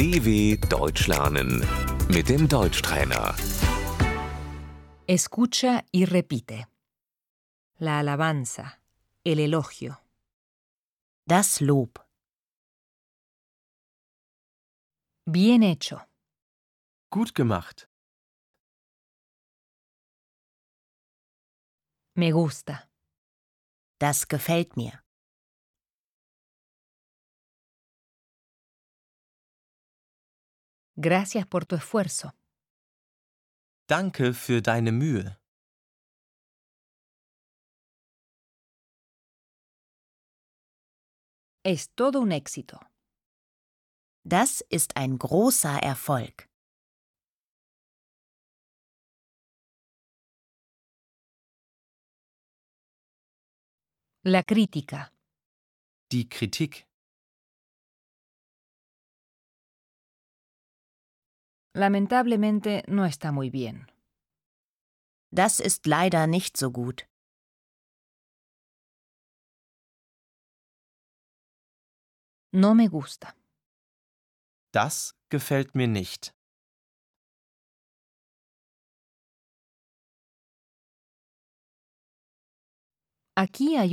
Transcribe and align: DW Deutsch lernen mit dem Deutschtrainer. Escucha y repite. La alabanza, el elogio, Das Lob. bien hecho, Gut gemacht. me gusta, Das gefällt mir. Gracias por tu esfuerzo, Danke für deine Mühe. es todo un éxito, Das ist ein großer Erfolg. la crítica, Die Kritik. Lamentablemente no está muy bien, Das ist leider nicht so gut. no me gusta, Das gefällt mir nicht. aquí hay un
DW 0.00 0.56
Deutsch 0.70 1.08
lernen 1.08 1.60
mit 2.08 2.30
dem 2.30 2.48
Deutschtrainer. 2.48 3.34
Escucha 5.06 5.84
y 5.92 6.06
repite. 6.06 6.68
La 7.78 7.98
alabanza, 7.98 8.80
el 9.24 9.40
elogio, 9.40 9.98
Das 11.26 11.60
Lob. 11.60 12.00
bien 15.26 15.62
hecho, 15.62 16.00
Gut 17.10 17.34
gemacht. 17.34 17.86
me 22.14 22.30
gusta, 22.32 22.88
Das 23.98 24.26
gefällt 24.28 24.78
mir. 24.78 25.02
Gracias 31.00 31.46
por 31.46 31.64
tu 31.64 31.76
esfuerzo, 31.76 32.32
Danke 33.88 34.34
für 34.34 34.62
deine 34.62 34.92
Mühe. 34.92 35.36
es 41.64 41.90
todo 41.94 42.20
un 42.20 42.32
éxito, 42.32 42.78
Das 44.24 44.60
ist 44.68 44.96
ein 44.96 45.18
großer 45.18 45.82
Erfolg. 45.82 46.48
la 54.24 54.42
crítica, 54.42 55.12
Die 56.12 56.28
Kritik. 56.28 56.86
Lamentablemente 61.74 62.82
no 62.88 63.04
está 63.06 63.32
muy 63.32 63.50
bien, 63.50 63.86
Das 65.32 65.60
ist 65.60 65.86
leider 65.86 66.26
nicht 66.26 66.56
so 66.56 66.70
gut. 66.72 67.06
no 72.52 72.74
me 72.74 72.88
gusta, 72.88 73.34
Das 74.72 75.14
gefällt 75.28 75.74
mir 75.74 75.88
nicht. 75.88 76.32
aquí 83.36 83.76
hay 83.76 83.84
un 83.84 83.88